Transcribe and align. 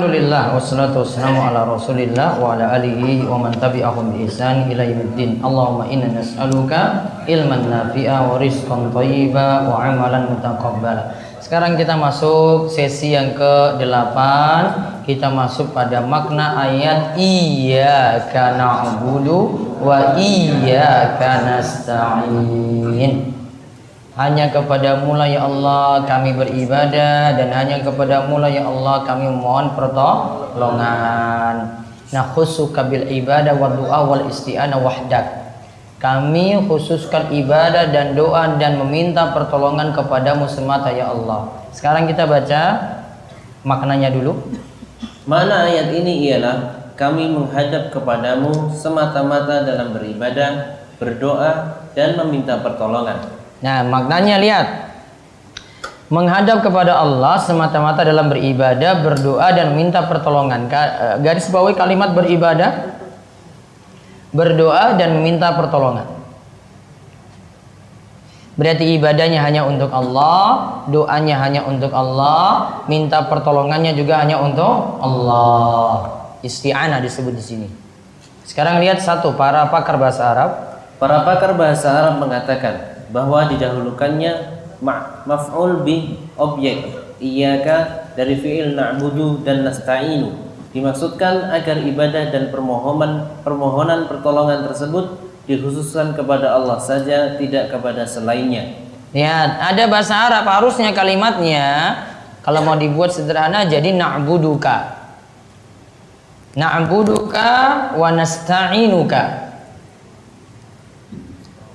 Alhamdulillah 0.00 0.56
wassalatu 0.56 1.04
wassalamu 1.04 1.44
ala 1.44 1.76
Rasulillah 1.76 2.40
wa 2.40 2.56
ala 2.56 2.72
alihi 2.72 3.20
wa 3.28 3.36
man 3.36 3.52
tabi'ahum 3.52 4.16
bi 4.16 4.24
ihsan 4.24 4.72
ila 4.72 4.80
yaumiddin. 4.80 5.44
Allahumma 5.44 5.92
inna 5.92 6.08
nas'aluka 6.16 7.04
ilman 7.28 7.68
nafi'a 7.68 8.24
wa 8.24 8.40
rizqan 8.40 8.88
thayyiba 8.96 9.68
wa 9.68 9.76
amalan 9.84 10.32
mutaqabbala. 10.32 11.12
Sekarang 11.44 11.76
kita 11.76 12.00
masuk 12.00 12.72
sesi 12.72 13.12
yang 13.12 13.36
ke-8. 13.36 14.16
Kita 15.04 15.28
masuk 15.28 15.76
pada 15.76 16.00
makna 16.00 16.56
ayat 16.64 17.20
iyyaka 17.20 18.56
na'budu 18.56 19.52
wa 19.84 20.16
iyyaka 20.16 21.44
nasta'in. 21.44 23.36
Hanya 24.20 24.52
kepada 24.52 25.00
mula 25.00 25.24
ya 25.24 25.48
Allah 25.48 26.04
kami 26.04 26.36
beribadah 26.36 27.40
dan 27.40 27.48
hanya 27.56 27.80
kepada 27.80 28.28
mula 28.28 28.52
ya 28.52 28.68
Allah 28.68 29.00
kami 29.08 29.32
mohon 29.32 29.72
pertolongan. 29.72 31.56
Nah 32.12 32.24
khusuka 32.36 32.84
bil 32.84 33.08
ibadah 33.08 33.56
wa 33.56 33.72
doa 33.72 34.04
wal 34.04 34.28
isti'anah 34.28 34.76
wahdak. 34.76 35.24
Kami 36.04 36.68
khususkan 36.68 37.32
ibadah 37.32 37.88
dan 37.88 38.12
doa 38.12 38.60
dan 38.60 38.76
meminta 38.84 39.32
pertolongan 39.32 39.96
kepadamu 39.96 40.44
semata 40.44 40.92
ya 40.92 41.08
Allah. 41.08 41.64
Sekarang 41.72 42.04
kita 42.04 42.28
baca 42.28 42.60
maknanya 43.64 44.12
dulu. 44.12 44.36
Mana 45.24 45.64
ayat 45.64 45.96
ini 45.96 46.28
ialah 46.28 46.92
kami 46.92 47.24
menghadap 47.24 47.88
kepadamu 47.88 48.68
semata-mata 48.76 49.64
dalam 49.64 49.96
beribadah, 49.96 50.84
berdoa, 51.00 51.80
dan 51.96 52.20
meminta 52.20 52.60
pertolongan. 52.60 53.39
Nah, 53.60 53.84
maknanya 53.84 54.36
lihat. 54.40 54.66
Menghadap 56.10 56.66
kepada 56.66 56.98
Allah 56.98 57.38
semata-mata 57.38 58.02
dalam 58.02 58.26
beribadah, 58.26 58.98
berdoa 58.98 59.54
dan 59.54 59.78
minta 59.78 60.02
pertolongan. 60.10 60.66
Eh, 60.66 61.16
Garis 61.22 61.46
bawahi 61.46 61.78
kalimat 61.78 62.10
beribadah, 62.10 62.98
berdoa 64.34 64.98
dan 64.98 65.22
meminta 65.22 65.54
pertolongan. 65.54 66.10
Berarti 68.58 68.98
ibadahnya 68.98 69.38
hanya 69.38 69.62
untuk 69.62 69.94
Allah, 69.94 70.82
doanya 70.90 71.38
hanya 71.46 71.62
untuk 71.70 71.94
Allah, 71.94 72.82
minta 72.90 73.30
pertolongannya 73.30 73.94
juga 73.94 74.18
hanya 74.18 74.42
untuk 74.42 74.98
Allah. 74.98 76.10
Isti'anah 76.42 76.98
disebut 76.98 77.38
di 77.38 77.44
sini. 77.44 77.68
Sekarang 78.42 78.82
lihat 78.82 78.98
satu 78.98 79.38
para 79.38 79.70
pakar 79.70 79.94
bahasa 79.94 80.26
Arab 80.26 80.70
Para 81.00 81.24
pakar 81.24 81.56
bahasa 81.56 81.88
Arab 81.88 82.20
mengatakan 82.20 82.89
bahwa 83.10 83.46
didahulukannya 83.50 84.32
ma- 84.82 85.22
maf'ul 85.26 85.82
bi 85.84 86.16
objek 86.38 86.88
iyyaka 87.20 88.08
dari 88.16 88.38
fi'il 88.38 88.74
na'budu 88.74 89.44
dan 89.44 89.62
nasta'inu 89.66 90.50
dimaksudkan 90.70 91.50
agar 91.50 91.82
ibadah 91.82 92.30
dan 92.30 92.54
permohonan 92.54 93.42
permohonan 93.42 94.06
pertolongan 94.06 94.64
tersebut 94.70 95.18
dikhususkan 95.50 96.14
kepada 96.14 96.54
Allah 96.54 96.78
saja 96.78 97.34
tidak 97.34 97.74
kepada 97.74 98.06
selainnya. 98.06 98.78
Ya, 99.10 99.58
ada 99.58 99.90
bahasa 99.90 100.14
Arab 100.14 100.46
harusnya 100.46 100.94
kalimatnya 100.94 101.98
kalau 102.46 102.62
mau 102.62 102.78
dibuat 102.78 103.10
sederhana 103.10 103.66
jadi 103.66 103.90
na'buduka. 103.90 104.94
Na'buduka 106.54 107.50
wa 107.98 108.08
nasta'inuka. 108.14 109.49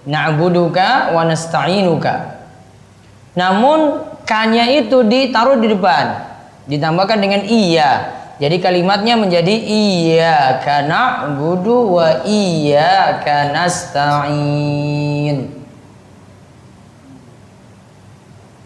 Na'buduka 0.05 1.11
wa 1.17 1.25
nasta'inuka. 1.25 2.37
Namun 3.33 4.05
kanya 4.23 4.69
itu 4.69 5.01
ditaruh 5.01 5.57
di 5.57 5.67
depan, 5.73 6.21
ditambahkan 6.69 7.19
dengan 7.19 7.41
iya. 7.45 8.13
Jadi 8.35 8.59
kalimatnya 8.59 9.15
menjadi 9.15 9.55
iya 9.63 10.59
karena 10.59 11.25
na'budu 11.31 11.97
wa 11.97 12.21
iya 12.27 13.23
nasta'in. 13.51 15.37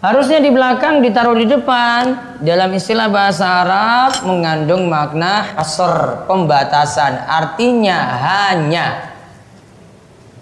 Harusnya 0.00 0.40
di 0.40 0.48
belakang 0.48 1.04
ditaruh 1.04 1.36
di 1.36 1.44
depan. 1.44 2.32
Dalam 2.40 2.72
istilah 2.72 3.12
bahasa 3.12 3.44
Arab 3.44 4.24
mengandung 4.24 4.88
makna 4.88 5.52
hasr, 5.52 6.24
pembatasan. 6.24 7.20
Artinya 7.28 8.16
hanya. 8.16 9.09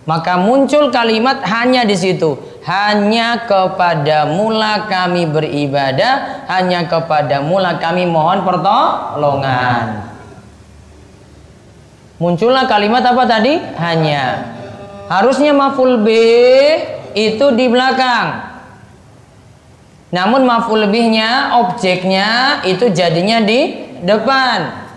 Maka 0.09 0.41
muncul 0.41 0.89
kalimat 0.89 1.45
hanya 1.45 1.85
di 1.85 1.93
situ. 1.93 2.41
Hanya 2.65 3.45
kepada 3.45 4.25
mula 4.25 4.89
kami 4.89 5.29
beribadah, 5.29 6.49
hanya 6.49 6.89
kepada 6.89 7.45
mula 7.45 7.77
kami 7.77 8.09
mohon 8.09 8.41
pertolongan. 8.41 10.09
Muncullah 12.17 12.65
kalimat 12.65 13.05
apa 13.05 13.29
tadi? 13.29 13.61
Hanya. 13.77 14.57
Harusnya 15.13 15.53
maful 15.53 16.01
B 16.01 16.09
itu 17.13 17.47
di 17.53 17.69
belakang. 17.69 18.49
Namun 20.09 20.49
maf'ul 20.49 20.89
lebihnya, 20.89 21.61
objeknya 21.61 22.61
itu 22.65 22.89
jadinya 22.89 23.45
di 23.45 23.77
depan. 24.01 24.88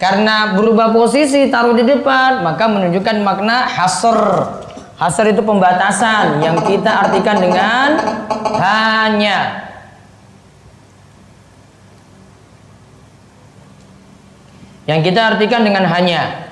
Karena 0.00 0.56
berubah 0.56 0.96
posisi 0.96 1.52
taruh 1.52 1.76
di 1.76 1.84
depan, 1.84 2.40
maka 2.40 2.64
menunjukkan 2.64 3.20
makna 3.20 3.68
hasr. 3.68 4.16
Hasr 4.96 5.36
itu 5.36 5.44
pembatasan 5.44 6.40
yang 6.40 6.56
kita 6.64 7.04
artikan 7.04 7.36
dengan 7.36 8.00
hanya. 8.56 9.68
Yang 14.88 15.00
kita 15.12 15.36
artikan 15.36 15.68
dengan 15.68 15.84
hanya. 15.84 16.48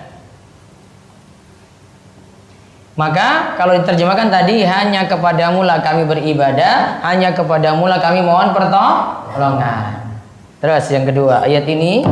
Maka 3.00 3.56
kalau 3.56 3.80
diterjemahkan 3.80 4.28
tadi 4.28 4.60
hanya 4.69 5.09
kepada 5.09 5.48
mula 5.48 5.80
kami 5.80 6.04
beribadah, 6.04 7.00
hanya 7.00 7.32
kepada 7.32 7.72
mula 7.72 7.97
kami 7.97 8.20
mohon 8.20 8.53
pertolongan. 8.53 10.04
Terus 10.60 10.84
yang 10.92 11.09
kedua, 11.09 11.48
ayat 11.48 11.65
ini 11.65 12.03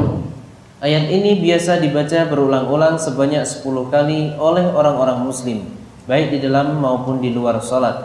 Ayat 0.76 1.08
ini 1.08 1.40
biasa 1.40 1.80
dibaca 1.80 2.28
berulang-ulang 2.28 3.00
sebanyak 3.00 3.48
10 3.48 3.64
kali 3.88 4.36
oleh 4.36 4.68
orang-orang 4.68 5.24
muslim, 5.24 5.64
baik 6.04 6.36
di 6.36 6.38
dalam 6.44 6.76
maupun 6.76 7.16
di 7.16 7.32
luar 7.32 7.64
sholat. 7.64 7.96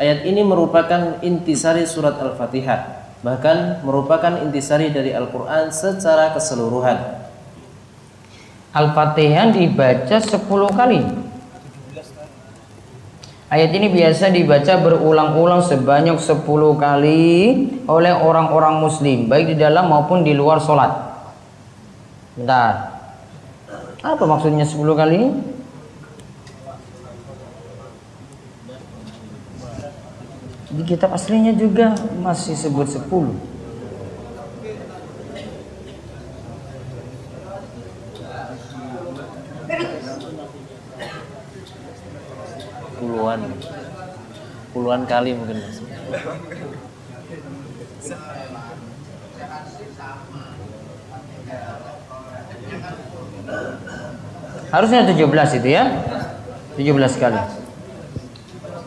Ayat 0.00 0.24
ini 0.24 0.40
merupakan 0.40 1.20
intisari 1.20 1.84
surat 1.84 2.16
Al-Fatihah, 2.16 3.12
bahkan 3.20 3.84
merupakan 3.84 4.32
intisari 4.40 4.88
dari 4.96 5.12
Al-Quran 5.12 5.68
secara 5.68 6.32
keseluruhan. 6.32 7.20
Al-Fatihah 8.72 9.52
dibaca 9.52 10.16
10 10.16 10.40
kali. 10.72 11.00
Ayat 13.52 13.70
ini 13.76 13.92
biasa 13.92 14.32
dibaca 14.32 14.72
berulang-ulang 14.80 15.60
sebanyak 15.60 16.16
10 16.16 16.80
kali 16.80 17.24
oleh 17.84 18.12
orang-orang 18.16 18.80
muslim, 18.80 19.28
baik 19.28 19.52
di 19.52 19.56
dalam 19.60 19.92
maupun 19.92 20.24
di 20.24 20.32
luar 20.32 20.64
sholat. 20.64 21.15
Bentar. 22.36 22.92
Apa 24.04 24.24
maksudnya 24.28 24.68
10 24.68 24.92
kali? 24.92 25.20
Di 30.76 30.82
kitab 30.84 31.16
aslinya 31.16 31.56
juga 31.56 31.96
masih 32.20 32.52
sebut 32.52 32.84
10. 32.84 33.40
Puluhan, 43.00 43.40
puluhan 44.76 45.02
kali 45.08 45.32
mungkin. 45.32 45.56
Mas. 45.64 46.55
Harusnya 54.70 55.06
17 55.06 55.58
itu 55.62 55.68
ya. 55.70 55.84
17 56.76 57.16
kali. 57.16 57.40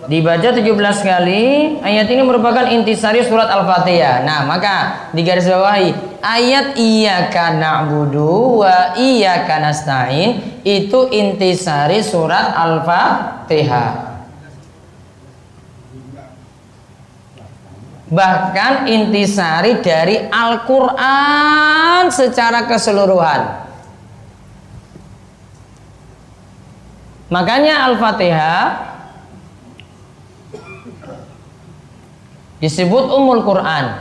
Dibaca 0.10 0.50
17 0.50 1.06
kali, 1.06 1.78
ayat 1.86 2.10
ini 2.10 2.26
merupakan 2.26 2.66
intisari 2.66 3.22
surat 3.22 3.46
Al-Fatihah. 3.46 4.26
Nah, 4.26 4.42
maka 4.42 5.06
di 5.14 5.22
garis 5.22 5.46
bawahi 5.46 5.94
ayat 6.18 6.74
iyyaka 6.74 7.54
na'budu 7.62 8.66
wa 8.66 8.98
iyyaka 8.98 9.62
nasta'in 9.62 10.62
itu 10.66 11.14
intisari 11.14 12.02
surat 12.02 12.58
Al-Fatihah. 12.58 14.10
Bahkan 18.10 18.90
intisari 18.90 19.78
dari 19.86 20.26
Al-Quran 20.26 22.10
secara 22.10 22.66
keseluruhan. 22.66 23.69
Makanya 27.30 27.86
Al-Fatihah 27.90 28.90
disebut 32.58 33.06
Ummul 33.14 33.46
Quran. 33.46 33.94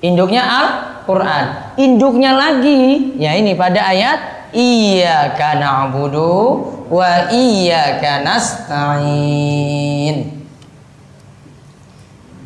Induknya 0.00 0.42
Al-Quran. 0.44 1.76
Induknya 1.76 2.32
lagi, 2.36 3.12
ya 3.20 3.36
ini 3.36 3.52
pada 3.56 3.88
ayat 3.92 4.18
Iyyaka 4.54 5.58
na'budu 5.58 6.62
wa 6.86 7.26
iyyaka 7.26 8.22
nasta'in. 8.22 10.16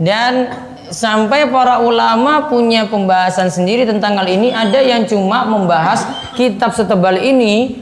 Dan 0.01 0.49
sampai 0.89 1.53
para 1.53 1.85
ulama 1.85 2.49
punya 2.49 2.89
pembahasan 2.89 3.53
sendiri 3.53 3.85
tentang 3.85 4.17
hal 4.17 4.25
ini. 4.25 4.49
Ada 4.49 4.81
yang 4.81 5.05
cuma 5.05 5.45
membahas 5.45 6.09
kitab 6.33 6.73
setebal 6.73 7.21
ini, 7.21 7.77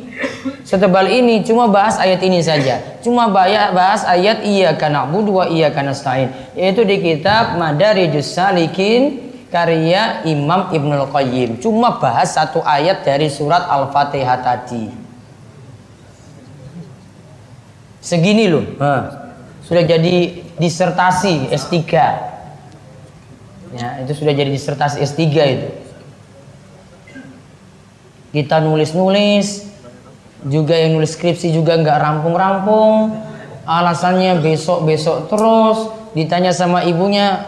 setebal 0.67 1.07
ini 1.09 1.45
cuma 1.47 1.69
bahas 1.69 2.01
ayat 2.01 2.21
ini 2.25 2.41
saja. 2.41 3.01
Cuma 3.05 3.29
bahas 3.31 4.03
ayat 4.05 4.43
iya 4.43 4.75
karena 4.75 5.07
wa 5.07 5.45
karena 5.47 5.93
nasta'in. 5.93 6.33
Yaitu 6.57 6.83
di 6.83 6.99
kitab 7.01 7.61
Madarijus 7.61 8.33
Salikin 8.33 9.33
karya 9.53 10.27
Imam 10.27 10.73
Ibnul 10.73 11.09
Qayyim. 11.13 11.63
Cuma 11.63 12.01
bahas 12.03 12.35
satu 12.35 12.65
ayat 12.65 13.05
dari 13.07 13.31
surat 13.31 13.65
Al-Fatihah 13.69 14.39
tadi. 14.43 14.91
Segini 18.01 18.47
loh. 18.51 18.65
Sudah 19.67 19.83
jadi 19.83 20.47
disertasi 20.57 21.53
S3 21.53 21.75
ya 23.77 24.01
itu 24.01 24.13
sudah 24.17 24.33
jadi 24.33 24.49
disertasi 24.49 25.05
S3 25.05 25.23
itu 25.27 25.69
kita 28.33 28.61
nulis-nulis 28.65 29.69
juga 30.47 30.75
yang 30.79 30.99
nulis 30.99 31.15
skripsi 31.15 31.51
juga 31.51 31.75
nggak 31.79 31.99
rampung-rampung. 31.99 33.19
Alasannya 33.67 34.39
besok-besok 34.41 35.27
terus. 35.27 35.79
Ditanya 36.15 36.55
sama 36.55 36.87
ibunya 36.87 37.45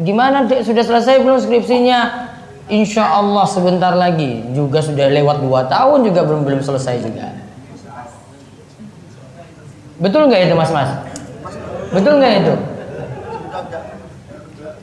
gimana 0.00 0.48
dek? 0.48 0.64
Sudah 0.64 0.82
selesai 0.82 1.20
belum 1.20 1.38
skripsinya? 1.38 2.30
Insya 2.68 3.04
Allah 3.04 3.44
sebentar 3.48 3.92
lagi. 3.92 4.44
Juga 4.56 4.80
sudah 4.80 5.08
lewat 5.12 5.44
dua 5.44 5.68
tahun 5.68 6.08
juga 6.08 6.24
belum 6.24 6.42
belum 6.44 6.60
selesai 6.64 7.04
juga. 7.04 7.36
Betul 9.98 10.30
nggak 10.30 10.40
itu 10.48 10.54
mas 10.56 10.70
mas? 10.72 10.90
Betul 11.92 12.22
nggak 12.22 12.34
itu? 12.44 12.54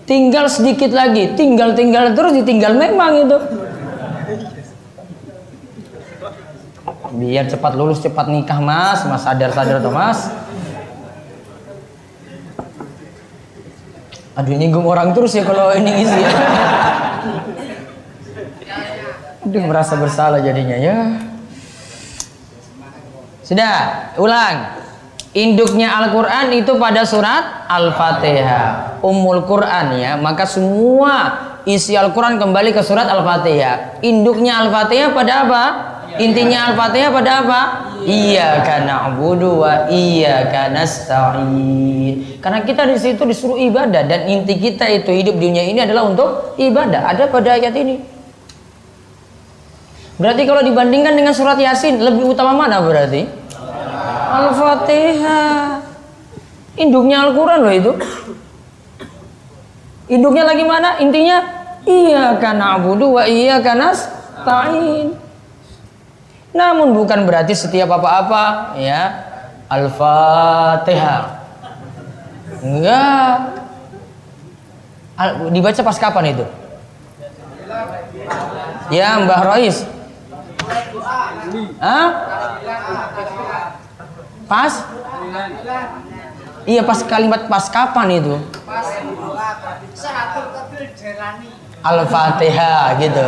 Tinggal 0.05 0.45
sedikit 0.53 0.93
lagi, 0.93 1.33
tinggal-tinggal 1.33 2.13
terus 2.13 2.37
ditinggal 2.37 2.77
memang 2.77 3.25
itu. 3.25 3.64
Biar 7.15 7.47
cepat 7.47 7.73
lulus, 7.79 8.03
cepat 8.03 8.27
nikah 8.27 8.59
mas, 8.59 9.07
mas 9.07 9.23
sadar-sadar 9.23 9.79
tuh 9.79 9.93
mas. 9.93 10.27
Aduh 14.35 14.51
nyinggung 14.59 14.83
orang 14.83 15.15
terus 15.15 15.31
ya 15.31 15.47
kalau 15.47 15.71
ini 15.71 16.03
isi 16.03 16.19
ya. 16.19 16.31
Aduh 19.47 19.63
merasa 19.63 19.95
bersalah 19.95 20.43
jadinya 20.43 20.75
ya. 20.75 20.97
Sudah, 23.45 24.11
ulang. 24.19 24.83
Induknya 25.35 25.91
Al-Quran 25.99 26.63
itu 26.63 26.79
pada 26.79 27.03
surat 27.03 27.67
Al-Fatihah 27.67 29.03
Ummul 29.03 29.43
Quran 29.43 29.99
ya 29.99 30.15
Maka 30.15 30.47
semua 30.47 31.13
isi 31.67 31.91
Al-Quran 31.91 32.39
kembali 32.39 32.71
ke 32.71 32.79
surat 32.79 33.03
Al-Fatihah 33.03 33.99
Induknya 33.99 34.63
Al-Fatihah 34.63 35.11
pada 35.11 35.43
apa? 35.43 35.63
Intinya 36.15 36.71
Al-Fatihah 36.71 37.11
pada 37.11 37.31
apa? 37.43 37.61
Iya 38.05 38.61
karena 38.61 39.09
abudu 39.09 39.65
wa 39.65 39.89
iya 39.89 40.47
karena 40.47 40.85
nasta'in. 40.85 42.39
Karena 42.39 42.61
kita 42.61 42.85
di 42.85 42.97
situ 43.01 43.25
disuruh 43.25 43.57
ibadah 43.57 44.05
dan 44.05 44.29
inti 44.29 44.55
kita 44.55 44.85
itu 44.87 45.09
hidup 45.11 45.35
dunia 45.35 45.65
ini 45.65 45.81
adalah 45.81 46.07
untuk 46.07 46.55
ibadah. 46.55 47.11
Ada 47.11 47.27
pada 47.27 47.57
ayat 47.57 47.73
ini. 47.75 47.99
Berarti 50.15 50.47
kalau 50.47 50.63
dibandingkan 50.63 51.17
dengan 51.17 51.35
surat 51.35 51.59
Yasin 51.59 51.99
lebih 51.99 52.31
utama 52.31 52.55
mana 52.55 52.79
berarti? 52.79 53.27
Al-Fatihah. 54.31 55.83
Induknya 56.79 57.27
Al-Quran 57.27 57.59
loh 57.59 57.73
itu. 57.73 57.91
Induknya 60.07 60.45
lagi 60.45 60.63
mana? 60.63 61.01
Intinya 61.01 61.41
iya 61.83 62.37
karena 62.37 62.77
abudu 62.77 63.17
wa 63.17 63.23
iya 63.25 63.59
karena 63.59 63.89
stain. 63.91 65.24
Namun 66.55 66.95
bukan 66.95 67.27
berarti 67.27 67.51
setiap 67.51 67.91
apa-apa 67.91 68.79
ya 68.79 69.27
Al-Fatihah. 69.67 71.43
Enggak. 72.63 73.35
Al 75.19 75.51
dibaca 75.51 75.81
pas 75.83 75.97
kapan 75.99 76.31
itu? 76.31 76.45
Ya 78.87 79.19
Mbah 79.19 79.41
Rois. 79.51 79.83
Hah? 81.83 82.07
Pas? 84.47 84.73
Iya 86.63 86.81
pas 86.87 86.99
kalimat 87.03 87.51
pas 87.51 87.67
kapan 87.67 88.07
itu? 88.23 88.35
Al-Fatihah 91.83 92.95
gitu. 92.97 93.27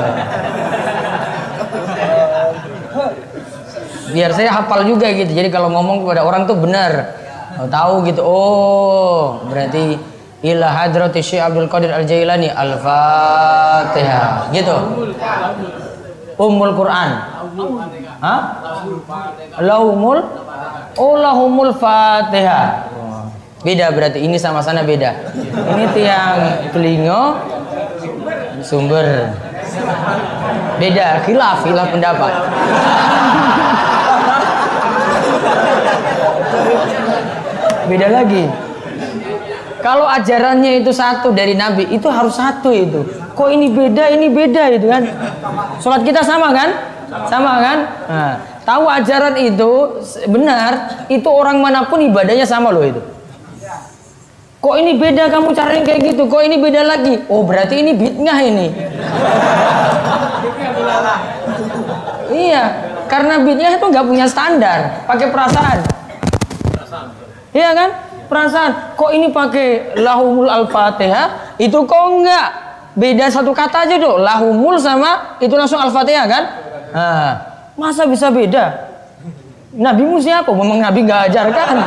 Biar 4.11 4.31
saya 4.33 4.49
hafal 4.55 4.87
juga 4.87 5.11
gitu. 5.11 5.31
Jadi 5.31 5.49
kalau 5.51 5.69
ngomong 5.73 6.07
kepada 6.07 6.23
orang 6.23 6.47
tuh 6.47 6.57
benar. 6.57 7.19
Tahu 7.57 8.05
gitu. 8.05 8.21
Oh, 8.21 9.41
berarti 9.49 9.97
ila 10.45 10.69
hadrati 10.69 11.25
Syekh 11.25 11.41
Abdul 11.41 11.65
Qadir 11.65 11.89
Al-Jailani 11.89 12.53
Al-Fatihah. 12.53 14.53
Gitu. 14.53 14.77
Ummul 16.37 16.77
Quran. 16.77 17.09
Hah? 18.21 18.41
Laumul 19.57 20.21
Oh 20.97 21.13
lahumul 21.17 21.73
fatihah. 21.77 22.89
Beda 23.61 23.93
berarti 23.93 24.21
ini 24.21 24.37
sama 24.41 24.65
sana 24.65 24.81
beda. 24.81 25.13
Ini 25.53 25.85
tiang 25.93 26.37
telingo 26.73 27.37
sumber. 28.65 29.29
Beda, 30.77 31.07
khilaf, 31.25 31.65
khilaf 31.65 31.87
pendapat. 31.89 32.31
Beda 37.87 38.07
lagi. 38.11 38.43
Kalau 39.81 40.09
ajarannya 40.09 40.83
itu 40.83 40.91
satu 40.91 41.31
dari 41.31 41.55
Nabi, 41.55 41.87
itu 41.93 42.09
harus 42.09 42.35
satu 42.35 42.73
itu. 42.73 43.05
Kok 43.37 43.49
ini 43.53 43.69
beda, 43.71 44.09
ini 44.11 44.27
beda 44.27 44.73
itu 44.73 44.89
kan? 44.89 45.05
Sholat 45.79 46.01
kita 46.03 46.25
sama 46.25 46.51
kan? 46.51 46.69
Sama 47.31 47.53
kan? 47.63 47.77
Nah, 48.09 48.33
tahu 48.67 48.83
ajaran 48.89 49.39
itu 49.39 50.01
benar, 50.27 51.05
itu 51.07 51.29
orang 51.29 51.61
mana 51.63 51.87
pun 51.87 52.03
ibadahnya 52.03 52.43
sama 52.43 52.73
loh 52.73 52.83
itu. 52.83 52.99
Kok 54.57 54.75
ini 54.77 54.97
beda 54.97 55.29
kamu 55.29 55.53
cari 55.53 55.79
kayak 55.85 56.01
gitu? 56.13 56.25
Kok 56.25 56.41
ini 56.41 56.57
beda 56.57 56.81
lagi? 56.81 57.13
Oh 57.29 57.45
berarti 57.45 57.81
ini 57.81 57.91
bid'ah 57.93 58.39
ini. 58.41 58.67
iya, 62.33 62.63
karena 63.05 63.41
bid'ah 63.45 63.77
itu 63.77 63.85
nggak 63.85 64.05
punya 64.05 64.25
standar, 64.25 65.05
pakai 65.05 65.27
perasaan. 65.29 65.77
Iya 67.53 67.69
kan? 67.73 67.89
Perasaan. 68.27 68.71
Kok 68.97 69.11
ini 69.13 69.31
pakai 69.31 69.97
lahumul 70.01 70.49
al-fatihah? 70.49 71.55
Itu 71.61 71.85
kok 71.87 72.03
enggak? 72.11 72.47
Beda 72.97 73.29
satu 73.29 73.53
kata 73.53 73.85
aja 73.87 73.95
tuh. 74.01 74.19
Lahumul 74.19 74.75
sama 74.81 75.37
itu 75.37 75.53
langsung 75.53 75.79
al-fatihah 75.79 76.25
kan? 76.25 76.43
Nah, 76.91 77.33
Masa 77.77 78.09
bisa 78.09 78.33
beda? 78.33 78.89
Nabimu 79.69 80.17
siapa? 80.17 80.49
Memang 80.49 80.81
Nabi 80.81 81.05
nggak 81.05 81.29
ajarkan. 81.29 81.77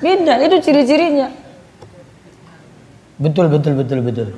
Beda, 0.00 0.40
itu 0.40 0.56
ciri-cirinya. 0.64 1.28
Betul, 3.20 3.52
betul, 3.52 3.76
betul, 3.76 4.00
betul. 4.00 4.28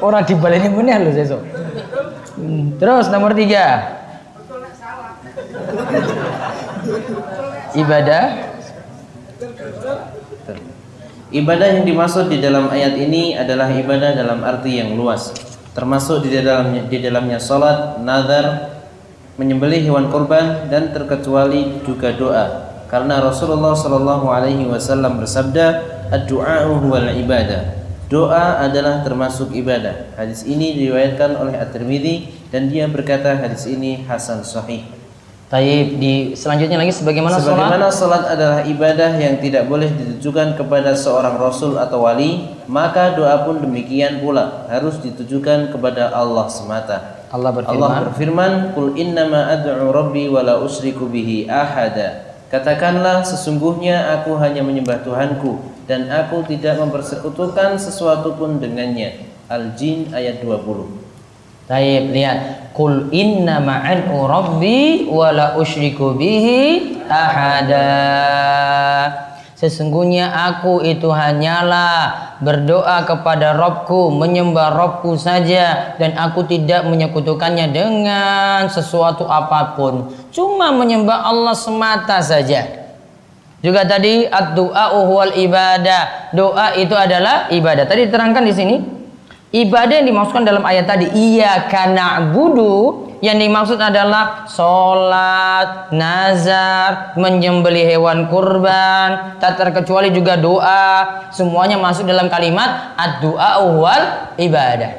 Orang 0.00 0.26
di 0.26 0.34
balik 0.34 0.64
ini 0.64 0.70
benar 0.74 0.98
loh 1.06 1.12
sesok. 1.14 1.42
Terus 2.82 3.06
nomor 3.12 3.36
tiga. 3.36 3.96
Ibadah 7.70 8.50
Ibadah 11.30 11.78
yang 11.78 11.86
dimaksud 11.86 12.26
di 12.26 12.42
dalam 12.42 12.66
ayat 12.74 12.98
ini 12.98 13.38
adalah 13.38 13.70
ibadah 13.70 14.18
dalam 14.18 14.42
arti 14.42 14.82
yang 14.82 14.98
luas, 14.98 15.30
termasuk 15.78 16.26
di 16.26 16.34
dalamnya 16.34 16.90
di 16.90 16.98
dalamnya 16.98 17.38
salat, 17.38 18.02
nazar, 18.02 18.79
menyembelih 19.40 19.88
hewan 19.88 20.12
kurban 20.12 20.68
dan 20.68 20.92
terkecuali 20.92 21.80
juga 21.88 22.12
doa. 22.12 22.46
Karena 22.92 23.24
Rasulullah 23.24 23.72
Shallallahu 23.72 24.28
alaihi 24.28 24.68
wasallam 24.68 25.16
bersabda 25.16 25.80
ad-du'a 26.12 26.68
huwal 26.68 27.08
ibadah. 27.16 27.80
Doa 28.12 28.60
adalah 28.60 29.00
termasuk 29.00 29.54
ibadah. 29.56 30.12
Hadis 30.20 30.44
ini 30.44 30.76
diriwayatkan 30.76 31.40
oleh 31.40 31.56
At-Tirmidzi 31.56 32.50
dan 32.52 32.68
dia 32.68 32.84
berkata 32.90 33.38
hadis 33.38 33.64
ini 33.64 34.04
hasan 34.04 34.44
sahih. 34.44 34.84
Taib 35.46 35.98
di 35.98 36.34
selanjutnya 36.34 36.78
lagi 36.78 36.94
sebagaimana, 36.94 37.38
Sebagaimana 37.38 37.90
salat 37.90 38.22
adalah 38.26 38.62
ibadah 38.66 39.18
yang 39.18 39.38
tidak 39.42 39.66
boleh 39.66 39.90
ditujukan 39.90 40.54
kepada 40.54 40.94
seorang 40.94 41.38
rasul 41.38 41.74
atau 41.74 42.06
wali, 42.06 42.50
maka 42.70 43.14
doa 43.18 43.46
pun 43.46 43.58
demikian 43.58 44.22
pula 44.22 44.66
harus 44.70 44.98
ditujukan 45.02 45.74
kepada 45.74 46.14
Allah 46.14 46.46
semata. 46.46 47.19
Allah 47.30 47.50
berfirman, 47.54 47.78
Allah 47.78 47.90
berfirman, 48.10 48.52
"Qul 48.74 48.98
innama 48.98 49.54
ad'u 49.54 49.94
rabbi 49.94 50.26
wa 50.26 50.42
la 50.42 50.58
usyriku 50.58 51.06
bihi 51.06 51.46
ahada." 51.46 52.34
Katakanlah 52.50 53.22
sesungguhnya 53.22 54.18
aku 54.18 54.34
hanya 54.42 54.66
menyembah 54.66 55.06
Tuhanku 55.06 55.62
dan 55.86 56.10
aku 56.10 56.42
tidak 56.50 56.82
mempersekutukan 56.82 57.78
sesuatu 57.78 58.34
pun 58.34 58.58
dengannya. 58.58 59.30
Al-Jin 59.46 60.10
ayat 60.10 60.42
20. 60.42 61.70
Taib 61.70 62.10
lihat 62.10 62.74
Kul 62.74 63.14
inna 63.14 63.62
ma'ad'u 63.62 64.26
rabbi 64.26 65.06
wa 65.06 65.30
la 65.30 65.54
usyriku 65.54 66.18
bihi 66.18 66.98
ahada 67.06 67.86
Sesungguhnya 69.60 70.32
aku 70.32 70.80
itu 70.80 71.12
hanyalah 71.12 72.32
berdoa 72.40 73.04
kepada 73.04 73.52
Robku, 73.52 74.08
menyembah 74.08 74.72
Robku 74.72 75.20
saja 75.20 75.92
dan 76.00 76.16
aku 76.16 76.48
tidak 76.48 76.88
menyekutukannya 76.88 77.68
dengan 77.68 78.72
sesuatu 78.72 79.28
apa 79.28 79.76
pun. 79.76 80.16
Cuma 80.32 80.72
menyembah 80.72 81.28
Allah 81.28 81.52
semata 81.52 82.24
saja. 82.24 82.88
Juga 83.60 83.84
tadi 83.84 84.24
ad-du'a 84.24 84.96
ibadah. 85.36 86.32
Doa 86.32 86.80
itu 86.80 86.96
adalah 86.96 87.52
ibadah. 87.52 87.84
Tadi 87.84 88.08
diterangkan 88.08 88.44
di 88.48 88.54
sini 88.56 88.76
Ibadah 89.50 89.98
yang 89.98 90.06
dimaksudkan 90.14 90.46
dalam 90.46 90.62
ayat 90.62 90.86
tadi 90.86 91.10
iya 91.10 91.66
karena 91.66 92.30
budu 92.30 93.09
yang 93.20 93.36
dimaksud 93.36 93.76
adalah 93.76 94.48
sholat, 94.48 95.92
nazar, 95.92 97.12
menyembelih 97.20 97.84
hewan 97.84 98.32
kurban, 98.32 99.36
tak 99.36 99.60
terkecuali 99.60 100.08
juga 100.08 100.40
doa. 100.40 101.28
Semuanya 101.28 101.76
masuk 101.76 102.08
dalam 102.08 102.32
kalimat 102.32 102.96
ad-du'a 102.96 103.60
wal 103.76 104.04
ibadah. 104.40 104.92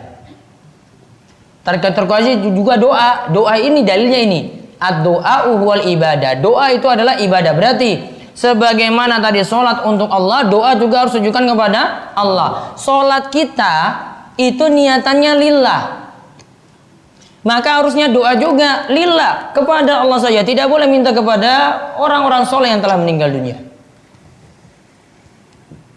Terkecuali 1.65 2.45
juga 2.53 2.77
doa. 2.77 3.29
Doa 3.33 3.57
ini 3.57 3.81
dalilnya 3.81 4.19
ini. 4.21 4.41
Ad-du'a 4.77 5.49
wal 5.57 5.89
ibadah. 5.89 6.37
Doa 6.37 6.69
itu 6.77 6.85
adalah 6.85 7.17
ibadah. 7.17 7.57
Berarti 7.57 8.05
sebagaimana 8.37 9.17
tadi 9.17 9.41
sholat 9.41 9.81
untuk 9.81 10.13
Allah, 10.13 10.45
doa 10.45 10.77
juga 10.77 11.05
harus 11.05 11.17
tujukan 11.17 11.41
kepada 11.57 12.13
Allah. 12.13 12.77
Sholat 12.77 13.33
kita 13.33 13.73
itu 14.37 14.61
niatannya 14.69 15.33
lillah. 15.41 15.81
Maka 17.41 17.81
harusnya 17.81 18.05
doa 18.05 18.37
juga 18.37 18.85
lillah 18.93 19.49
kepada 19.57 20.05
Allah 20.05 20.21
saja. 20.21 20.45
Tidak 20.45 20.69
boleh 20.69 20.85
minta 20.85 21.09
kepada 21.09 21.73
orang-orang 21.97 22.45
soleh 22.45 22.69
yang 22.69 22.85
telah 22.85 23.01
meninggal 23.01 23.33
dunia. 23.33 23.57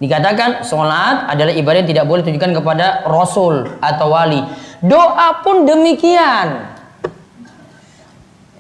Dikatakan 0.00 0.64
sholat 0.64 1.28
adalah 1.28 1.52
ibadah 1.52 1.84
yang 1.84 1.90
tidak 1.92 2.04
boleh 2.08 2.24
ditujukan 2.24 2.52
kepada 2.60 3.04
Rasul 3.04 3.76
atau 3.80 4.12
wali. 4.12 4.40
Doa 4.80 5.44
pun 5.44 5.68
demikian. 5.68 6.72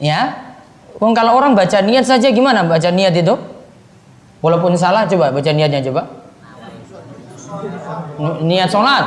Ya, 0.00 0.44
Wong 1.00 1.16
kalau 1.16 1.36
orang 1.36 1.56
baca 1.56 1.80
niat 1.80 2.04
saja 2.04 2.28
gimana 2.30 2.64
baca 2.64 2.88
niat 2.92 3.16
itu? 3.16 3.34
Walaupun 4.44 4.76
salah 4.76 5.08
coba 5.08 5.32
baca 5.32 5.50
niatnya 5.50 5.80
coba. 5.88 6.02
Niat 8.44 8.68
sholat 8.68 9.04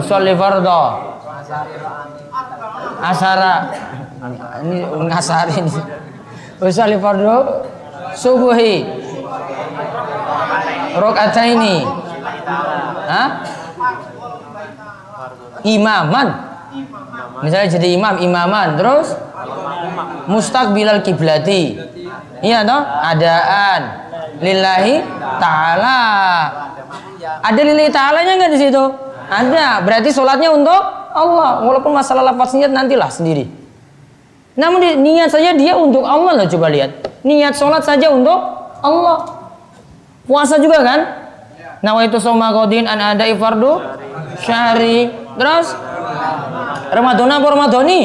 Usolli 0.00 0.32
fardo. 0.34 1.13
Asara. 3.04 3.54
Ini 4.64 4.76
ngasari 4.88 5.54
ini. 5.60 5.72
Usolli 6.62 6.96
fardo 6.96 7.66
subuhi. 8.16 8.74
ini. 11.52 11.76
Hah? 13.04 13.28
Imaman. 15.64 16.28
Misalnya 17.42 17.68
jadi 17.68 17.88
imam, 17.98 18.14
imaman. 18.22 18.78
Terus 18.78 19.12
mustaqbilal 20.30 21.04
kiblati. 21.04 21.76
Iya 22.44 22.64
toh? 22.64 22.82
Adaan 22.84 23.82
lillahi 24.40 25.00
ta'ala 25.40 26.00
ada 27.44 27.60
lillahi 27.60 27.90
ta'alanya 27.92 28.32
nggak 28.40 28.52
di 28.52 28.58
situ? 28.60 28.84
Ada. 29.28 29.80
Berarti 29.84 30.08
sholatnya 30.12 30.52
untuk 30.52 30.82
Allah. 31.14 31.62
Walaupun 31.62 31.94
masalah 31.94 32.26
lafaz 32.26 32.52
niat 32.58 32.74
nantilah 32.74 33.08
sendiri. 33.08 33.46
Namun 34.58 34.82
niat 35.02 35.30
saja 35.30 35.54
dia 35.54 35.78
untuk 35.78 36.02
Allah 36.02 36.42
loh 36.42 36.48
coba 36.50 36.66
lihat. 36.70 36.90
Niat 37.22 37.54
sholat 37.54 37.86
saja 37.86 38.10
untuk 38.10 38.36
Allah. 38.82 39.46
Puasa 40.26 40.58
juga 40.58 40.82
kan? 40.82 41.00
Nawaitu 41.84 42.18
soma 42.18 42.50
kodin 42.50 42.90
an 42.90 43.16
ada 43.16 43.24
ifardu 43.30 43.78
syahri. 44.42 45.12
Terus 45.34 45.74
Ramadan 46.94 47.30
apa 47.30 47.46
Ramadhani? 47.46 48.00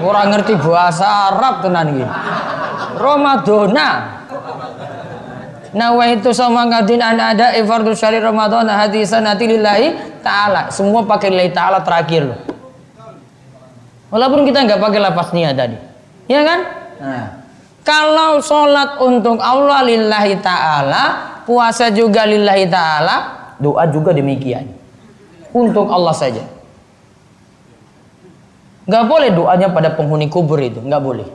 Kurang 0.00 0.28
ngerti 0.30 0.54
bahasa 0.60 1.32
Arab 1.32 1.64
tenan 1.64 1.86
iki. 1.92 2.06
Ramadana 2.96 3.88
Nawaitu 5.74 6.30
sama 6.30 6.68
ngadin 6.68 7.02
an 7.02 7.18
ada 7.18 7.56
ifardul 7.58 7.98
syari 7.98 8.22
Ramadan 8.22 8.70
hadisan 8.70 9.26
nanti 9.26 9.50
lillahi 9.50 10.20
ta'ala. 10.22 10.70
Semua 10.70 11.02
pakai 11.02 11.32
lillahi 11.32 11.50
ta'ala 11.50 11.82
terakhir 11.82 12.22
loh. 12.28 12.40
Walaupun 14.14 14.46
kita 14.46 14.62
nggak 14.62 14.78
pakai 14.78 15.00
lapas 15.02 15.34
niat 15.34 15.54
tadi. 15.58 15.78
Ya 16.30 16.46
kan? 16.46 16.60
Nah. 17.02 17.26
Kalau 17.86 18.42
sholat 18.42 18.98
untuk 18.98 19.38
Allah 19.38 19.86
lillahi 19.86 20.42
ta'ala, 20.42 21.04
puasa 21.46 21.86
juga 21.94 22.26
lillahi 22.26 22.66
ta'ala, 22.66 23.16
doa 23.62 23.86
juga 23.86 24.10
demikian. 24.10 24.66
Untuk 25.54 25.86
Allah 25.86 26.10
saja. 26.10 26.42
Nggak 28.86 29.04
boleh 29.06 29.30
doanya 29.34 29.70
pada 29.70 29.94
penghuni 29.94 30.26
kubur 30.26 30.58
itu, 30.58 30.82
nggak 30.82 31.02
boleh. 31.02 31.26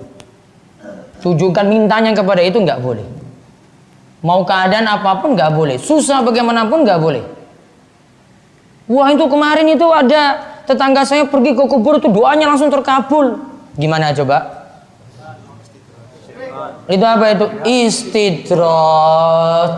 Tujukan 1.24 1.66
mintanya 1.68 2.12
kepada 2.12 2.44
itu 2.44 2.60
nggak 2.60 2.80
boleh. 2.84 3.21
Mau 4.22 4.46
keadaan 4.46 4.86
apa 4.86 5.18
pun 5.18 5.34
nggak 5.34 5.52
boleh. 5.54 5.78
Susah 5.82 6.22
bagaimanapun 6.22 6.86
nggak 6.86 7.02
boleh. 7.02 7.24
Wah 8.86 9.10
itu 9.10 9.26
kemarin 9.26 9.66
itu 9.66 9.88
ada 9.90 10.38
tetangga 10.70 11.02
saya 11.02 11.26
pergi 11.26 11.58
ke 11.58 11.64
kubur 11.66 11.98
itu 11.98 12.10
doanya 12.10 12.54
langsung 12.54 12.70
terkabul. 12.70 13.42
Gimana 13.74 14.14
coba? 14.14 14.62
Itu 16.86 17.06
apa 17.06 17.26
itu? 17.34 17.46
Istidrot 17.66 18.62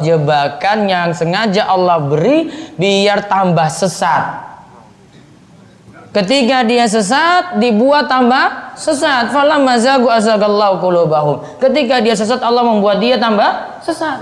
jebakan 0.04 0.90
yang 0.90 1.10
sengaja 1.16 1.70
Allah 1.70 2.04
beri 2.04 2.52
biar 2.76 3.32
tambah 3.32 3.70
sesat. 3.70 4.53
Ketika 6.14 6.62
dia 6.62 6.86
sesat, 6.86 7.58
dibuat 7.58 8.06
tambah 8.06 8.78
sesat. 8.78 9.34
Fala 9.34 9.58
mazagu 9.58 10.06
azagallahu 10.14 10.78
qulubahum. 10.78 11.42
Ketika 11.58 12.06
dia 12.06 12.14
sesat, 12.14 12.38
Allah 12.46 12.62
membuat 12.62 13.02
dia 13.02 13.18
tambah 13.18 13.82
sesat. 13.82 14.22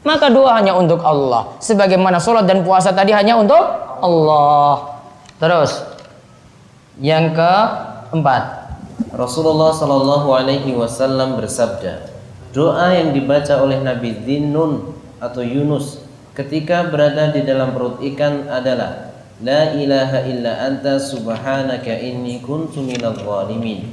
Maka 0.00 0.32
doa 0.32 0.56
hanya 0.56 0.72
untuk 0.72 1.04
Allah. 1.04 1.52
Sebagaimana 1.60 2.16
sholat 2.16 2.48
dan 2.48 2.64
puasa 2.64 2.96
tadi 2.96 3.12
hanya 3.12 3.36
untuk 3.36 3.60
Allah. 4.00 5.04
Terus, 5.36 5.84
yang 6.96 7.36
keempat. 7.36 8.72
Rasulullah 9.12 9.76
Shallallahu 9.76 10.28
Alaihi 10.32 10.72
Wasallam 10.72 11.36
bersabda, 11.36 12.08
doa 12.56 12.96
yang 12.96 13.12
dibaca 13.12 13.60
oleh 13.60 13.76
Nabi 13.84 14.16
Dinun 14.24 14.96
atau 15.20 15.44
Yunus 15.44 16.00
ketika 16.32 16.88
berada 16.88 17.28
di 17.28 17.44
dalam 17.44 17.76
perut 17.76 18.00
ikan 18.00 18.48
adalah 18.48 19.09
La 19.40 19.72
ilaha 19.72 20.28
illa 20.28 20.68
anta 20.68 21.00
subhanaka 21.00 21.96
inni 21.96 22.44
kuntu 22.44 22.84
minal 22.84 23.16
zalimin. 23.16 23.88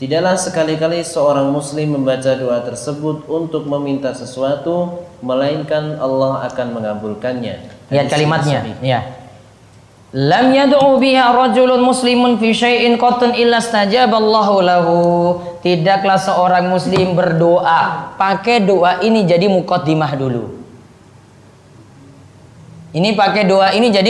Tidaklah 0.00 0.40
sekali-kali 0.40 1.04
seorang 1.04 1.52
muslim 1.52 2.00
membaca 2.00 2.32
doa 2.32 2.64
tersebut 2.64 3.28
untuk 3.28 3.68
meminta 3.68 4.16
sesuatu 4.16 5.04
melainkan 5.20 6.00
Allah 6.00 6.48
akan 6.48 6.80
mengabulkannya. 6.80 7.68
Lihat 7.92 8.06
kalimatnya, 8.08 8.64
ya. 8.80 9.00
Lam 10.16 10.56
yad'u 10.56 10.96
biha 10.96 11.36
rajulun 11.36 11.84
muslimun 11.84 12.40
fi 12.40 12.56
syai'in 12.56 12.96
qatun 12.96 13.36
illa 13.36 13.60
stajaballahu 13.60 14.64
lahu. 14.64 14.96
Tidaklah 15.60 16.16
seorang 16.16 16.64
muslim 16.72 17.12
berdoa 17.12 18.16
pakai 18.16 18.64
doa 18.64 19.04
ini 19.04 19.28
jadi 19.28 19.52
mukaddimah 19.52 20.16
dulu. 20.16 20.57
Ini 22.88 23.12
pakai 23.12 23.44
doa 23.44 23.68
ini 23.76 23.92
jadi 23.92 24.08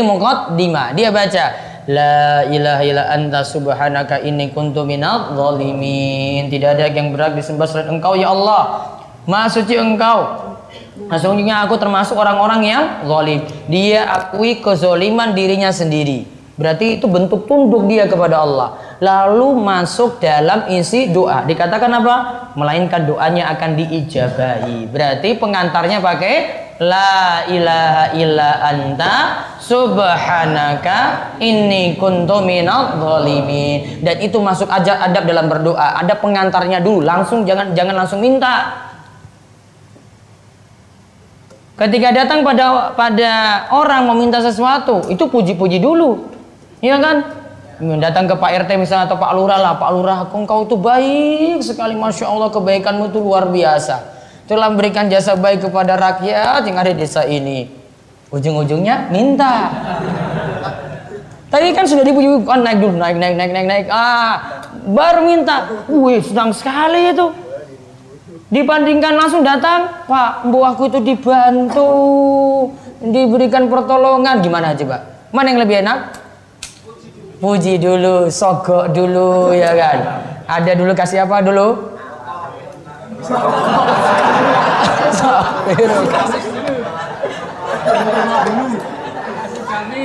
dima. 0.55 0.95
Dia 0.95 1.11
baca 1.11 1.69
La 1.89 2.45
ilaha 2.45 2.85
illa 2.85 3.09
anta 3.17 3.41
subhanaka 3.41 4.21
inni 4.21 4.53
kuntu 4.53 4.85
minadh 4.85 5.33
zalimin. 5.33 6.53
Tidak 6.53 6.77
ada 6.77 6.85
yang 6.93 7.17
berhak 7.17 7.33
disembah 7.33 7.65
selain 7.65 7.97
Engkau 7.97 8.13
ya 8.13 8.29
Allah. 8.29 8.93
Maha 9.25 9.49
suci 9.49 9.73
Engkau. 9.73 10.53
Sesungguhnya 11.09 11.65
aku 11.65 11.81
termasuk 11.81 12.13
orang-orang 12.21 12.61
yang 12.69 12.85
zalim. 13.09 13.41
Dia 13.73 14.05
akui 14.05 14.61
kezoliman 14.61 15.33
dirinya 15.33 15.73
sendiri. 15.73 16.29
Berarti 16.61 17.01
itu 17.01 17.09
bentuk 17.09 17.49
tunduk 17.49 17.89
dia 17.89 18.05
kepada 18.05 18.45
Allah. 18.45 18.77
Lalu 19.01 19.57
masuk 19.57 20.21
dalam 20.21 20.69
isi 20.69 21.09
doa. 21.09 21.41
Dikatakan 21.49 21.89
apa? 21.89 22.17
Melainkan 22.53 23.09
doanya 23.09 23.49
akan 23.57 23.81
diijabahi. 23.81 24.93
Berarti 24.93 25.41
pengantarnya 25.41 26.05
pakai 26.05 26.68
La 26.79 27.43
ilaha 27.51 28.15
illa 28.15 28.63
anta 28.63 29.15
subhanaka 29.59 31.35
inni 31.43 31.99
kuntu 31.99 32.39
minadh 32.39 33.03
zalimin. 33.03 33.99
Dan 33.99 34.23
itu 34.23 34.39
masuk 34.39 34.71
aja 34.71 35.03
adab 35.03 35.27
dalam 35.27 35.51
berdoa. 35.51 35.99
Ada 35.99 36.15
pengantarnya 36.23 36.79
dulu. 36.79 37.03
Langsung 37.03 37.43
jangan 37.43 37.75
jangan 37.75 37.99
langsung 37.99 38.23
minta. 38.23 38.87
Ketika 41.79 42.15
datang 42.15 42.47
pada 42.47 42.95
pada 42.95 43.67
orang 43.75 44.07
meminta 44.15 44.39
sesuatu, 44.39 45.03
itu 45.11 45.27
puji-puji 45.27 45.83
dulu. 45.83 46.31
Iya 46.79 46.99
kan? 47.03 47.17
Datang 47.79 48.27
ke 48.27 48.35
Pak 48.35 48.67
RT 48.67 48.71
misalnya 48.75 49.07
atau 49.07 49.19
Pak 49.19 49.31
Lurah 49.39 49.59
lah, 49.63 49.79
Pak 49.79 49.91
Lurah, 49.95 50.27
engkau 50.35 50.67
itu 50.67 50.75
baik 50.75 51.63
sekali, 51.63 51.95
masya 51.95 52.27
Allah 52.27 52.51
kebaikanmu 52.51 53.15
itu 53.15 53.23
luar 53.23 53.47
biasa. 53.47 54.18
Telah 54.49 54.73
memberikan 54.73 55.13
jasa 55.13 55.37
baik 55.37 55.69
kepada 55.69 56.01
rakyat 56.01 56.65
yang 56.65 56.77
ada 56.81 56.91
di 56.91 57.05
desa 57.05 57.23
ini. 57.29 57.69
Ujung-ujungnya 58.33 59.13
minta. 59.13 59.69
Tadi 61.49 61.73
kan 61.73 61.85
sudah 61.85 62.05
dipuji, 62.05 62.29
kan 62.45 62.61
naik 62.65 62.81
dulu, 62.81 62.97
naik, 62.97 63.17
naik, 63.17 63.37
naik, 63.37 63.53
naik, 63.53 63.67
naik. 63.69 63.87
Ah, 63.93 64.65
baru 64.89 65.25
minta. 65.29 65.69
Wih, 65.89 66.21
senang 66.25 66.53
sekali 66.57 67.13
itu. 67.13 67.29
Dibandingkan 68.49 69.17
langsung 69.17 69.45
datang, 69.45 70.09
Pak, 70.09 70.49
buahku 70.49 70.89
itu 70.89 71.01
dibantu, 71.05 71.93
diberikan 73.05 73.69
pertolongan, 73.69 74.41
gimana 74.41 74.73
aja, 74.73 74.85
Pak? 74.89 75.01
Mana 75.33 75.53
yang 75.53 75.61
lebih 75.61 75.85
enak? 75.85 76.29
puji 77.39 77.79
dulu, 77.79 78.27
sogok 78.29 78.91
dulu 78.91 79.55
ya 79.55 79.73
kan. 79.75 79.99
Ada 80.49 80.75
dulu 80.75 80.93
kasih 80.95 81.25
apa 81.25 81.43
dulu? 81.43 81.98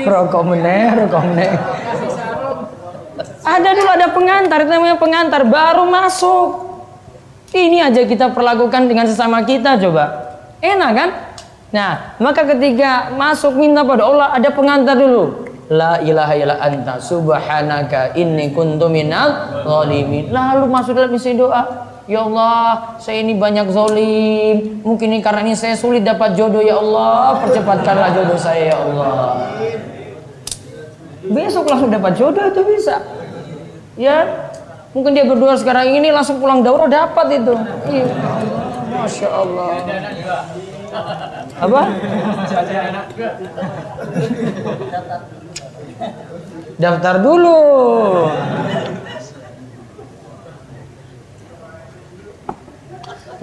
Rokok 0.03 0.43
meneh, 0.43 0.84
rokok 0.98 1.22
meneh. 1.29 1.51
Ada 3.43 3.70
dulu 3.75 3.89
ada 3.91 4.08
pengantar, 4.15 4.58
itu 4.63 4.72
namanya 4.72 4.98
pengantar 4.98 5.41
baru 5.43 5.84
masuk. 5.86 6.74
Ini 7.53 7.86
aja 7.91 8.01
kita 8.08 8.34
perlakukan 8.34 8.89
dengan 8.89 9.05
sesama 9.05 9.46
kita 9.46 9.77
coba. 9.77 10.34
Enak 10.63 10.91
kan? 10.96 11.10
Nah, 11.70 12.17
maka 12.17 12.50
ketika 12.50 13.13
masuk 13.13 13.53
minta 13.58 13.86
pada 13.86 14.10
Allah 14.10 14.27
ada 14.34 14.50
pengantar 14.50 14.98
dulu. 14.98 15.46
La 15.70 16.01
ilaha 16.01 16.34
illa 16.38 16.55
anta 16.60 16.98
subhanaka 16.98 18.17
inni 18.17 18.53
kuntu 18.53 18.89
minal 18.89 19.62
zalimin. 19.65 20.34
Lalu 20.34 20.65
masuk 20.70 20.98
dalam 20.98 21.13
isi 21.13 21.38
doa. 21.38 21.93
Ya 22.03 22.19
Allah, 22.19 23.00
saya 23.00 23.24
ini 23.24 23.39
banyak 23.39 23.72
zolim. 23.72 24.83
Mungkin 24.83 25.07
ini 25.07 25.24
karena 25.24 25.48
ini 25.48 25.55
saya 25.55 25.79
sulit 25.79 26.03
dapat 26.03 26.36
jodoh 26.36 26.60
ya 26.60 26.75
Allah. 26.75 27.39
Percepatkanlah 27.48 28.12
jodoh 28.12 28.36
saya 28.36 28.75
ya 28.75 28.77
Allah. 28.83 29.15
Besok 31.24 31.72
langsung 31.72 31.88
dapat 31.88 32.19
jodoh 32.19 32.43
itu 32.51 32.62
bisa. 32.67 33.00
Ya, 33.95 34.51
mungkin 34.91 35.15
dia 35.15 35.24
berdua 35.24 35.55
sekarang 35.55 35.95
ini 35.95 36.12
langsung 36.12 36.43
pulang 36.43 36.60
daurah 36.60 36.91
dapat 36.91 37.39
itu. 37.39 37.55
Iya. 37.87 38.07
Masya 38.92 39.29
Allah. 39.31 39.72
Apa? 41.63 41.81
Daftar 46.75 47.16
dulu. 47.24 47.59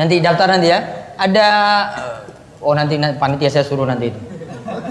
Nanti 0.01 0.17
daftar 0.25 0.57
nanti 0.57 0.73
ya. 0.73 0.81
Ada 1.21 1.47
oh 2.65 2.73
nanti 2.73 2.97
panitia 3.21 3.53
saya 3.53 3.69
suruh 3.69 3.85
nanti 3.85 4.09
itu. 4.09 4.21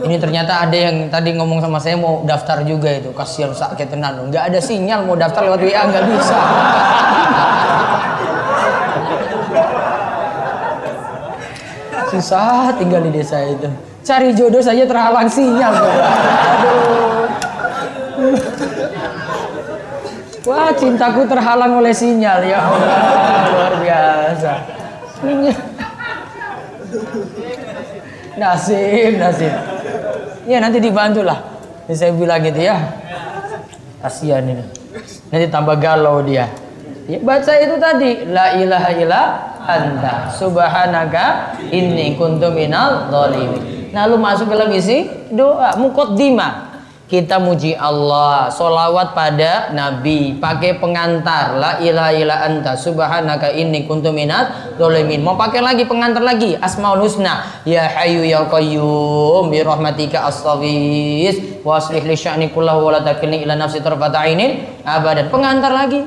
Ini 0.05 0.21
ternyata 0.21 0.61
ada 0.61 0.77
yang 0.77 1.09
tadi 1.09 1.33
ngomong 1.33 1.65
sama 1.65 1.81
saya 1.81 1.97
mau 1.97 2.21
daftar 2.21 2.61
juga 2.61 2.93
itu. 2.93 3.09
Kasihan 3.09 3.49
sakit 3.49 3.89
tenan. 3.89 4.29
Nggak 4.29 4.53
ada 4.53 4.59
sinyal 4.61 5.09
mau 5.09 5.17
daftar 5.17 5.49
lewat 5.49 5.65
WA 5.65 5.81
nggak 5.89 6.05
bisa. 6.13 6.39
Susah 12.13 12.69
tinggal 12.77 13.01
di 13.09 13.09
desa 13.09 13.41
itu. 13.41 13.65
Cari 14.05 14.37
jodoh 14.37 14.61
saja 14.61 14.85
terhalang 14.85 15.25
sinyal. 15.25 15.73
Aduh. 15.73 17.09
Wah, 20.47 20.71
cintaku 20.73 21.29
terhalang 21.29 21.77
oleh 21.77 21.93
sinyal 21.93 22.41
ya 22.41 22.57
Allah, 22.63 23.45
luar 23.53 23.73
biasa. 23.85 24.78
Nasib, 28.39 29.19
nasib. 29.19 29.51
Ya 30.47 30.63
nanti 30.63 30.79
dibantu 30.79 31.21
lah. 31.27 31.43
Saya 31.91 32.15
bilang 32.15 32.39
gitu 32.45 32.63
ya. 32.63 32.77
Kasihan 33.99 34.47
ini. 34.47 34.63
Nanti 35.29 35.45
tambah 35.51 35.75
galau 35.75 36.23
dia. 36.23 36.47
Ya, 37.09 37.17
baca 37.25 37.53
itu 37.57 37.75
tadi 37.81 38.29
la 38.29 38.53
ilaha 38.53 38.89
illa 38.93 39.21
anta 39.65 40.29
subhanaka 40.29 41.57
inni 41.73 42.13
kuntu 42.15 42.53
minal 42.53 43.09
zalimin. 43.09 43.89
Lalu 43.89 44.15
masuk 44.21 44.47
dalam 44.53 44.69
isi 44.69 45.09
doa 45.33 45.73
muqaddimah 45.81 46.68
kita 47.09 47.41
muji 47.41 47.73
Allah, 47.73 48.53
solawat 48.53 49.17
pada 49.17 49.73
Nabi, 49.73 50.37
pakai 50.37 50.77
pengantar, 50.77 51.57
la 51.57 51.81
ilaha 51.81 52.13
illa 52.13 52.45
anta, 52.45 52.77
subhanaka 52.77 53.49
inni 53.49 53.89
kuntu 53.89 54.13
minat 54.13 54.77
zalimin. 54.77 55.25
Mau 55.25 55.33
pakai 55.33 55.57
lagi 55.57 55.89
pengantar 55.89 56.21
lagi, 56.21 56.53
asmaul 56.61 57.01
husna, 57.01 57.65
ya 57.65 57.89
hayyu 57.89 58.21
ya 58.29 58.45
qayyum 58.45 59.49
bi 59.49 59.57
rahmatika 59.65 60.29
astaghis 60.29 61.65
wa 61.65 61.81
aslih 61.81 62.05
li 62.05 62.13
sya'ni 62.13 62.53
kullahu 62.53 62.85
wa 62.85 62.91
la 62.93 63.01
takilni 63.01 63.41
ila 63.41 63.57
nafsi 63.57 63.81
tarfata 63.81 64.21
ainin 64.21 64.69
abadan. 64.85 65.33
Pengantar 65.33 65.73
lagi. 65.73 66.05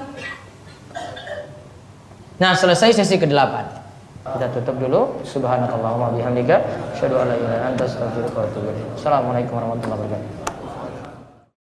Nah, 2.38 2.55
selesai 2.55 2.95
sesi 2.95 3.19
ke-8. 3.19 3.83
Kita 4.23 4.47
tutup 4.55 4.79
dulu. 4.79 5.19
Subhanakallahumma 5.27 6.15
bihamdika 6.15 6.62
asyhadu 6.95 7.19
an 7.19 7.27
la 7.27 7.35
ilaha 7.35 7.75
anta 7.75 7.91
astaghfiruka 7.91 8.38
wa 8.38 8.47
atubu. 8.47 8.71
Assalamualaikum 8.95 9.59
warahmatullahi 9.59 9.99
wabarakatuh. 9.99 10.52